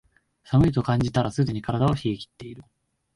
[0.41, 2.63] 寒いと感じたらすでに体は冷えきってる